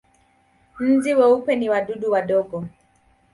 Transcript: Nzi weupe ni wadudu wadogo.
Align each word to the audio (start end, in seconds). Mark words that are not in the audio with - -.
Nzi 0.91 1.11
weupe 1.19 1.55
ni 1.55 1.67
wadudu 1.69 2.11
wadogo. 2.11 2.57